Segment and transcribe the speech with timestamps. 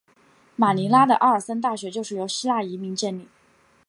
[0.55, 3.27] 马尼拉的阿当森大学就是由希腊移民建立。